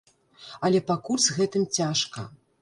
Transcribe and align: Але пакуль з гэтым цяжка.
Але 0.69 0.81
пакуль 0.87 1.21
з 1.27 1.35
гэтым 1.37 1.67
цяжка. 1.79 2.27